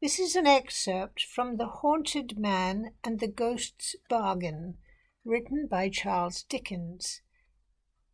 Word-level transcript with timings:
This 0.00 0.20
is 0.20 0.36
an 0.36 0.46
excerpt 0.46 1.24
from 1.24 1.56
The 1.56 1.66
Haunted 1.66 2.38
Man 2.38 2.92
and 3.02 3.18
the 3.18 3.26
Ghost's 3.26 3.96
Bargain, 4.08 4.78
written 5.24 5.66
by 5.66 5.88
Charles 5.88 6.44
Dickens. 6.44 7.20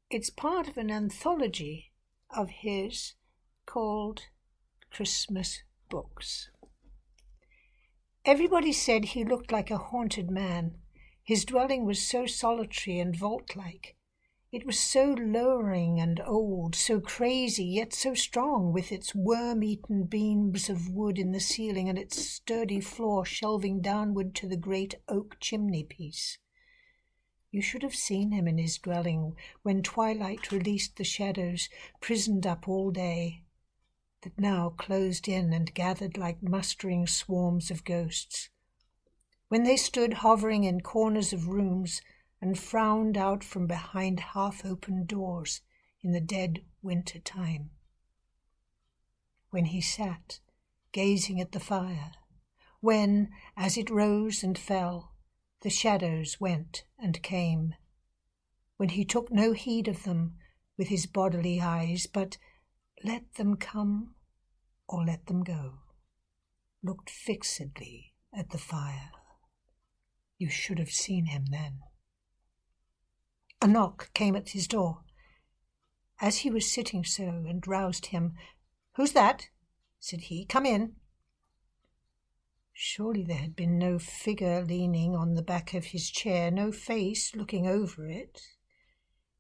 It's 0.09 0.31
part 0.31 0.67
of 0.67 0.79
an 0.79 0.91
anthology 0.91 1.93
of 2.35 2.49
his 2.49 3.13
called 3.67 4.29
Christmas 4.91 5.63
Books. 5.91 6.49
Everybody 8.25 8.73
said 8.73 9.05
he 9.05 9.23
looked 9.23 9.53
like 9.53 9.71
a 9.71 9.77
haunted 9.77 10.31
man. 10.31 10.77
His 11.23 11.45
dwelling 11.45 11.85
was 11.85 12.01
so 12.01 12.25
solitary 12.25 12.99
and 12.99 13.15
vault 13.15 13.55
like. 13.57 13.95
It 14.55 14.65
was 14.65 14.79
so 14.79 15.17
lowering 15.19 15.99
and 15.99 16.21
old, 16.25 16.77
so 16.77 17.01
crazy, 17.01 17.65
yet 17.65 17.93
so 17.93 18.15
strong, 18.15 18.73
with 18.73 18.93
its 18.93 19.13
worm 19.13 19.65
eaten 19.65 20.05
beams 20.05 20.71
of 20.71 20.89
wood 20.89 21.19
in 21.19 21.33
the 21.33 21.41
ceiling 21.41 21.89
and 21.89 21.99
its 21.99 22.25
sturdy 22.25 22.81
floor 22.81 23.25
shelving 23.25 23.81
downward 23.81 24.33
to 24.37 24.47
the 24.47 24.57
great 24.57 24.95
oak 25.09 25.39
chimney 25.41 25.83
piece. 25.83 26.39
You 27.51 27.63
should 27.63 27.83
have 27.83 27.97
seen 27.97 28.31
him 28.31 28.47
in 28.47 28.59
his 28.59 28.79
dwelling 28.79 29.35
when 29.65 29.83
twilight 29.83 30.53
released 30.53 30.99
the 30.99 31.03
shadows, 31.05 31.69
prisoned 32.01 32.47
up 32.47 32.69
all 32.69 32.93
day, 32.93 33.43
that 34.23 34.39
now 34.39 34.71
closed 34.71 35.27
in 35.27 35.53
and 35.53 35.75
gathered 35.75 36.17
like 36.17 36.45
mustering 36.45 37.09
swarms 37.09 37.73
of 37.73 37.85
ghosts. 37.85 38.51
When 39.49 39.65
they 39.65 39.77
stood 39.77 40.13
hovering 40.23 40.63
in 40.63 40.81
corners 40.81 41.33
of 41.33 41.49
rooms, 41.49 42.01
and 42.45 42.59
frowned 42.59 43.17
out 43.17 43.43
from 43.43 43.67
behind 43.67 44.21
half 44.21 44.67
open 44.67 45.07
doors 45.07 45.63
in 46.03 46.13
the 46.13 46.21
dead 46.21 46.61
winter 46.83 47.19
time. 47.19 47.71
When 49.49 49.65
he 49.65 49.81
sat, 49.81 50.41
gazing 50.93 51.41
at 51.41 51.53
the 51.53 51.59
fire, 51.59 52.13
when, 52.81 53.31
as 53.57 53.79
it 53.79 53.89
rose 53.89 54.43
and 54.43 54.59
fell, 54.59 55.15
the 55.63 55.71
shadows 55.71 56.39
went 56.39 56.85
and 56.99 57.23
came, 57.23 57.77
when 58.77 58.91
he 58.91 59.07
took 59.07 59.33
no 59.33 59.53
heed 59.55 59.89
of 59.89 60.03
them 60.03 60.35
with 60.77 60.89
his 60.89 61.07
bodily 61.07 61.63
eyes, 61.63 62.07
but 62.07 62.37
let 63.03 63.37
them 63.37 63.57
come 63.57 64.17
or 64.87 65.03
let 65.03 65.29
them 65.29 65.43
go, 65.43 65.79
looked 66.83 67.09
fixedly 67.09 68.13
at 68.37 68.51
the 68.51 68.59
fire. 68.59 69.13
You 70.37 70.51
should 70.51 70.79
have 70.79 70.91
seen 70.91 71.25
him 71.25 71.47
then. 71.47 71.81
A 73.65 73.67
knock 73.67 74.13
came 74.13 74.37
at 74.37 74.51
his 74.51 74.69
door. 74.69 75.05
As 76.21 76.41
he 76.41 76.51
was 76.51 76.71
sitting 76.71 77.03
so 77.03 77.25
and 77.25 77.67
roused 77.67 78.05
him, 78.05 78.35
Who's 78.97 79.13
that? 79.13 79.49
said 79.99 80.21
he. 80.21 80.45
Come 80.45 80.67
in. 80.67 80.97
Surely 82.75 83.25
there 83.25 83.39
had 83.39 83.57
been 83.57 83.79
no 83.79 83.99
figure 83.99 84.61
leaning 84.63 85.17
on 85.17 85.33
the 85.33 85.43
back 85.43 85.73
of 85.73 85.87
his 85.87 86.11
chair, 86.11 86.51
no 86.51 86.73
face 86.73 87.35
looking 87.35 87.67
over 87.67 88.07
it. 88.07 88.43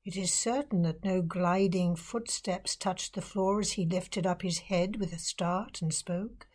It 0.06 0.16
is 0.16 0.33
certain 0.33 0.81
that 0.84 1.05
no 1.05 1.20
gliding 1.20 1.94
footsteps 1.94 2.77
touched 2.77 3.12
the 3.12 3.20
floor 3.20 3.61
as 3.61 3.72
he 3.72 3.84
lifted 3.84 4.27
up 4.27 4.41
his 4.41 4.59
head 4.70 4.97
with 4.97 5.12
a 5.12 5.19
start 5.19 5.83
and 5.83 5.92
spoke. 5.92 6.47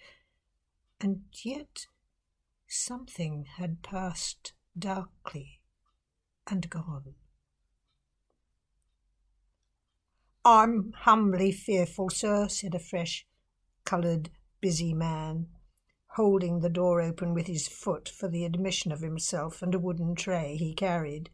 And 1.00 1.26
yet 1.44 1.86
something 2.67 3.45
had 3.58 3.83
passed 3.83 4.54
darkly 4.76 5.61
and 6.48 6.67
gone. 6.67 7.14
I'm 10.45 10.94
humbly 11.00 11.52
fearful, 11.52 12.09
sir, 12.09 12.48
said 12.48 12.73
a 12.73 12.80
fresh 12.80 13.28
coloured, 13.84 14.30
busy 14.62 14.94
man, 14.94 15.48
holding 16.12 16.59
the 16.59 16.70
door 16.70 17.02
open 17.02 17.34
with 17.34 17.48
his 17.48 17.68
foot 17.68 18.08
for 18.08 18.30
the 18.30 18.45
admission 18.45 18.92
of 18.92 19.02
himself 19.02 19.62
and 19.62 19.76
a 19.76 19.80
wooden 19.80 20.16
tray 20.16 20.56
he 20.56 20.73
carried. 20.73 21.30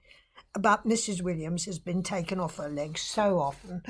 But 0.54 0.86
Mrs. 0.86 1.22
Williams 1.22 1.66
has 1.66 1.80
been 1.80 2.02
taken 2.02 2.40
off 2.40 2.58
her 2.58 2.70
legs 2.70 3.02
so 3.02 3.40
often. 3.40 3.84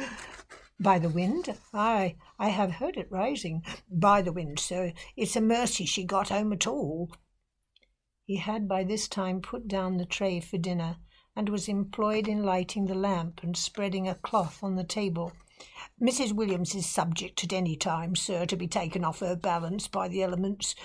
By 0.80 1.00
the 1.00 1.10
wind? 1.10 1.58
Ay, 1.74 2.18
I 2.38 2.50
have 2.50 2.74
heard 2.74 2.98
it 2.98 3.10
rising. 3.10 3.64
By 3.90 4.22
the 4.22 4.34
wind, 4.34 4.60
sir. 4.60 4.92
It's 5.16 5.38
a 5.38 5.42
mercy 5.42 5.86
she 5.86 6.04
got 6.04 6.30
home 6.30 6.52
at 6.52 6.68
all. 6.68 7.10
He 8.26 8.36
had 8.38 8.68
by 8.68 8.84
this 8.84 9.08
time 9.08 9.42
put 9.42 9.68
down 9.68 9.98
the 9.98 10.06
tray 10.06 10.42
for 10.42 10.58
dinner 10.58 10.98
and 11.36 11.50
was 11.50 11.68
employed 11.68 12.28
in 12.28 12.44
lighting 12.44 12.86
the 12.86 12.96
lamp 12.96 13.44
and 13.44 13.58
spreading 13.58 14.08
a 14.08 14.16
cloth 14.16 14.64
on 14.64 14.76
the 14.76 14.84
table. 14.84 15.34
Mrs. 16.02 16.32
Williams 16.32 16.76
is 16.76 16.86
subject 16.86 17.44
at 17.44 17.54
any 17.54 17.76
time, 17.76 18.16
sir, 18.16 18.46
to 18.46 18.56
be 18.56 18.68
taken 18.68 19.04
off 19.04 19.20
her 19.20 19.36
balance 19.36 19.88
by 19.88 20.08
the 20.08 20.24
elements. 20.24 20.76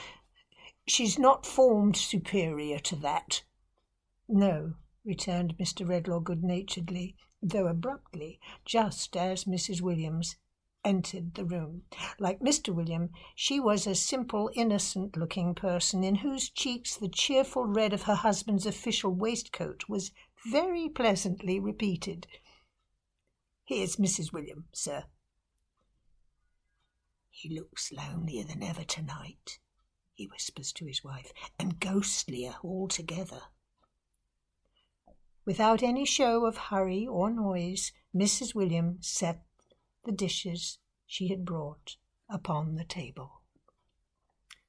She's 0.87 1.19
not 1.19 1.47
formed 1.47 1.97
superior 1.97 2.79
to 2.81 2.97
that. 2.97 3.43
No, 4.29 4.75
returned 5.05 5.57
Mr. 5.59 5.87
Redlaw 5.87 6.23
good 6.23 6.45
naturedly, 6.45 7.17
though 7.43 7.67
abruptly, 7.67 8.39
just 8.65 9.17
as 9.17 9.45
Mrs. 9.45 9.81
Williams 9.81 10.37
entered 10.85 11.35
the 11.35 11.45
room. 11.45 11.83
Like 12.19 12.41
Mr. 12.41 12.75
William, 12.75 13.11
she 13.35 13.61
was 13.61 13.87
a 13.87 13.95
simple, 13.95 14.51
innocent 14.55 15.17
looking 15.17 15.55
person 15.55 16.03
in 16.03 16.17
whose 16.17 16.49
cheeks 16.49 16.97
the 16.97 17.09
cheerful 17.09 17.65
red 17.67 17.93
of 17.93 18.03
her 18.03 18.15
husband's 18.15 18.67
official 18.67 19.13
waistcoat 19.13 19.89
was 19.89 20.13
very 20.47 20.89
pleasantly 20.89 21.61
repeated. 21.61 22.27
Here's 23.65 23.97
Mrs. 23.97 24.33
William, 24.33 24.67
sir. 24.73 25.05
He 27.31 27.55
looks 27.55 27.93
lonelier 27.93 28.45
than 28.45 28.63
ever 28.63 28.85
tonight, 28.85 29.59
he 30.13 30.27
whispers 30.27 30.73
to 30.75 30.87
his 30.87 31.03
wife, 31.05 31.33
and 31.59 31.81
ghostlier 31.81 32.57
altogether. 32.63 33.43
Without 35.47 35.83
any 35.83 36.05
show 36.05 36.45
of 36.45 36.57
hurry 36.57 37.07
or 37.07 37.31
noise, 37.31 37.93
Mrs. 38.15 38.55
William 38.55 38.99
set 39.01 39.43
the 40.05 40.13
dishes 40.13 40.79
she 41.07 41.29
had 41.29 41.45
brought 41.45 41.97
upon 42.29 42.75
the 42.75 42.85
table. 42.85 43.43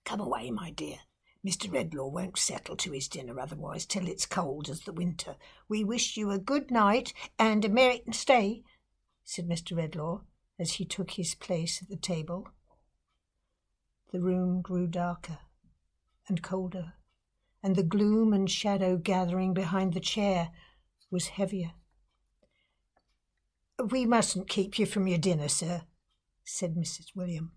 Come 0.05 0.19
away, 0.19 0.49
my 0.49 0.71
dear, 0.71 0.99
Mr. 1.46 1.72
Redlaw 1.72 2.12
won't 2.12 2.38
settle 2.38 2.75
to 2.78 2.91
his 2.91 3.07
dinner 3.07 3.40
otherwise 3.40 3.85
till 3.85 4.07
it's 4.07 4.28
cold 4.28 4.69
as 4.69 4.81
the 4.81 4.94
winter. 4.94 5.35
We 5.68 5.84
wish 5.84 6.16
you 6.16 6.29
a 6.29 6.38
good 6.38 6.69
night 6.69 7.13
and 7.40 7.66
a 7.66 7.69
merry 7.69 8.03
stay, 8.12 8.63
said 9.24 9.47
Mr. 9.47 9.75
Redlaw 9.75 10.22
as 10.59 10.74
he 10.74 10.85
took 10.85 11.12
his 11.12 11.34
place 11.34 11.81
at 11.81 11.90
the 11.90 11.97
table. 11.97 12.47
The 14.12 14.22
room 14.22 14.62
grew 14.62 14.85
darker 14.85 15.40
and 16.28 16.44
colder, 16.44 16.94
and 17.63 17.75
the 17.75 17.84
gloom 17.84 18.34
and 18.34 18.50
shadow 18.50 18.97
gathering 18.97 19.53
behind 19.53 19.94
the 19.94 20.00
chair 20.00 20.52
was 21.09 21.29
heavier. 21.29 21.72
We 23.84 24.06
mustn't 24.06 24.47
keep 24.47 24.78
you 24.78 24.85
from 24.85 25.08
your 25.08 25.18
dinner, 25.18 25.47
sir, 25.47 25.84
said 26.44 26.75
Mrs. 26.75 27.16
William, 27.16 27.53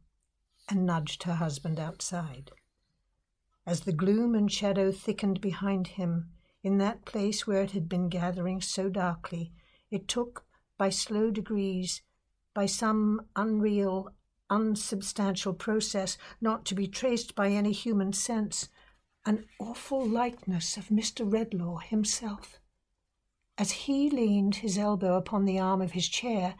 and 0.71 0.87
nudged 0.87 1.25
her 1.25 1.34
husband 1.34 1.78
outside. 1.78 2.51
As 3.66 3.80
the 3.80 3.92
gloom 3.92 4.34
and 4.34 4.52
shadow 4.52 4.92
thickened 4.92 5.41
behind 5.41 5.88
him, 5.88 6.30
in 6.62 6.78
that 6.78 7.04
place 7.04 7.47
where 7.47 7.62
it 7.62 7.70
had 7.70 7.88
been 7.88 8.08
gathering 8.08 8.60
so 8.60 8.88
darkly, 8.88 9.52
it 9.91 10.06
took, 10.06 10.44
by 10.76 10.91
slow 10.91 11.30
degrees, 11.30 12.03
by 12.53 12.66
some 12.66 13.26
unreal, 13.34 14.12
unsubstantial 14.50 15.54
process 15.54 16.19
not 16.41 16.64
to 16.66 16.74
be 16.74 16.86
traced 16.86 17.34
by 17.34 17.48
any 17.48 17.72
human 17.72 18.12
sense, 18.12 18.69
an 19.24 19.47
awful 19.58 20.06
likeness 20.06 20.76
of 20.76 20.88
Mr. 20.88 21.28
Redlaw 21.28 21.82
himself. 21.82 22.60
As 23.56 23.70
he 23.70 24.10
leaned 24.10 24.56
his 24.56 24.76
elbow 24.76 25.16
upon 25.16 25.47
the 25.47 25.58
arm 25.58 25.80
of 25.80 25.92
his 25.92 26.08
chair, 26.08 26.54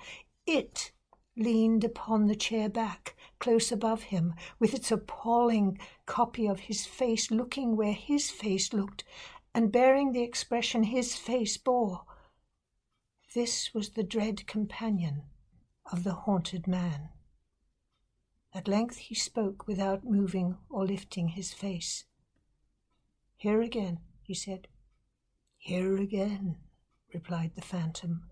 it 0.47 0.93
leaned 1.37 1.84
upon 1.84 2.27
the 2.27 2.37
chair 2.37 2.69
back, 2.69 3.17
close 3.39 3.72
above 3.72 4.05
him, 4.05 4.34
with 4.59 4.75
its 4.75 4.93
appalling 4.93 5.79
copy 6.06 6.47
of 6.47 6.61
his 6.61 6.87
face 6.87 7.31
looking 7.31 7.76
where 7.76 7.93
his 7.93 8.31
face 8.31 8.73
looked, 8.73 9.05
and 9.55 9.73
bearing 9.73 10.12
the 10.12 10.23
expression 10.23 10.85
his 10.85 11.14
face 11.14 11.56
bore. 11.56 12.05
This 13.35 13.75
was 13.75 13.91
the 13.91 14.05
dread 14.05 14.47
companion 14.47 15.23
of 15.91 16.05
the 16.05 16.14
haunted 16.14 16.67
man. 16.67 17.08
At 18.53 18.69
length 18.69 18.97
he 18.97 19.14
spoke 19.14 19.67
without 19.67 20.05
moving 20.05 20.56
or 20.70 20.87
lifting 20.87 21.29
his 21.29 21.53
face. 21.53 22.05
Here 23.37 23.61
again, 23.61 23.99
he 24.23 24.35
said. 24.35 24.69
Here 25.58 25.97
again, 25.97 26.58
replied 27.12 27.53
the 27.56 27.62
phantom. 27.62 28.31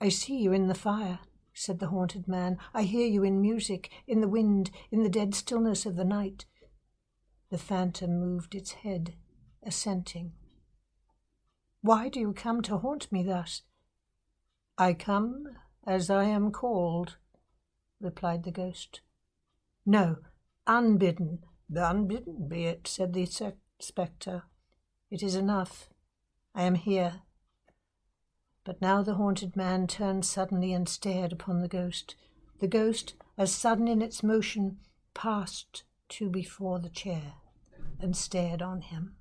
I 0.00 0.08
see 0.08 0.38
you 0.38 0.52
in 0.52 0.68
the 0.68 0.74
fire 0.74 1.18
said 1.60 1.78
the 1.78 1.88
haunted 1.88 2.26
man. 2.26 2.56
I 2.72 2.84
hear 2.84 3.06
you 3.06 3.22
in 3.22 3.42
music, 3.42 3.90
in 4.06 4.22
the 4.22 4.28
wind, 4.28 4.70
in 4.90 5.02
the 5.02 5.10
dead 5.10 5.34
stillness 5.34 5.84
of 5.84 5.94
the 5.94 6.06
night. 6.06 6.46
The 7.50 7.58
phantom 7.58 8.18
moved 8.18 8.54
its 8.54 8.72
head, 8.72 9.14
assenting. 9.62 10.32
Why 11.82 12.08
do 12.08 12.18
you 12.18 12.32
come 12.32 12.62
to 12.62 12.78
haunt 12.78 13.12
me 13.12 13.22
thus? 13.22 13.60
I 14.78 14.94
come 14.94 15.48
as 15.86 16.08
I 16.08 16.24
am 16.24 16.50
called, 16.50 17.18
replied 18.00 18.44
the 18.44 18.52
ghost. 18.52 19.02
No, 19.84 20.16
unbidden. 20.66 21.40
Unbidden 21.74 22.48
be 22.48 22.64
it, 22.64 22.88
said 22.88 23.12
the 23.12 23.28
spectre. 23.78 24.44
It 25.10 25.22
is 25.22 25.34
enough. 25.34 25.90
I 26.54 26.62
am 26.62 26.76
here. 26.76 27.20
But 28.70 28.80
now 28.80 29.02
the 29.02 29.16
haunted 29.16 29.56
man 29.56 29.88
turned 29.88 30.24
suddenly 30.24 30.72
and 30.72 30.88
stared 30.88 31.32
upon 31.32 31.60
the 31.60 31.66
ghost. 31.66 32.14
The 32.60 32.68
ghost, 32.68 33.14
as 33.36 33.52
sudden 33.52 33.88
in 33.88 34.00
its 34.00 34.22
motion, 34.22 34.78
passed 35.12 35.82
to 36.10 36.30
before 36.30 36.78
the 36.78 36.88
chair 36.88 37.34
and 37.98 38.16
stared 38.16 38.62
on 38.62 38.82
him. 38.82 39.16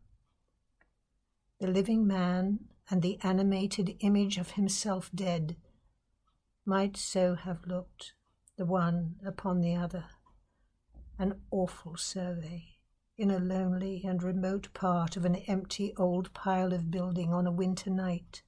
The 1.58 1.66
living 1.66 2.06
man 2.06 2.70
and 2.92 3.02
the 3.02 3.18
animated 3.24 3.98
image 4.02 4.38
of 4.38 4.52
himself 4.52 5.10
dead 5.16 5.56
might 6.64 6.96
so 6.96 7.34
have 7.34 7.66
looked, 7.66 8.14
the 8.56 8.68
one 8.68 9.16
upon 9.26 9.62
the 9.62 9.74
other. 9.74 10.06
An 11.18 11.42
awful 11.50 11.98
survey 11.98 12.76
in 13.18 13.32
a 13.32 13.40
lonely 13.40 14.04
and 14.06 14.22
remote 14.22 14.72
part 14.76 15.18
of 15.18 15.26
an 15.26 15.38
empty 15.48 15.92
old 15.98 16.36
pile 16.36 16.72
of 16.72 16.92
building 16.92 17.34
on 17.34 17.48
a 17.48 17.52
winter 17.52 17.90
night, 17.90 18.44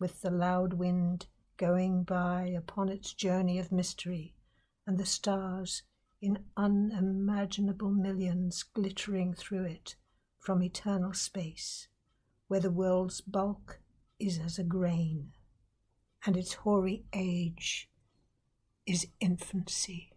with 0.00 0.22
the 0.22 0.30
loud 0.30 0.72
wind 0.72 1.26
going 1.56 2.02
by 2.02 2.46
upon 2.56 2.88
its 2.88 3.12
journey 3.12 3.58
of 3.58 3.70
mystery, 3.70 4.34
and 4.86 4.98
the 4.98 5.06
stars 5.06 5.82
in 6.22 6.38
unimaginable 6.56 7.90
millions 7.90 8.62
glittering 8.62 9.34
through 9.34 9.64
it 9.64 9.94
from 10.38 10.62
eternal 10.62 11.12
space, 11.12 11.86
where 12.48 12.60
the 12.60 12.70
world's 12.70 13.20
bulk 13.20 13.78
is 14.18 14.38
as 14.38 14.58
a 14.58 14.64
grain, 14.64 15.32
and 16.24 16.36
its 16.36 16.54
hoary 16.54 17.04
age 17.12 17.88
is 18.86 19.06
infancy. 19.20 20.12